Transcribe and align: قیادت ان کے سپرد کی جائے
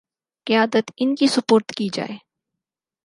قیادت 0.47 0.91
ان 0.97 1.15
کے 1.15 1.27
سپرد 1.27 1.71
کی 1.71 1.89
جائے 1.93 2.17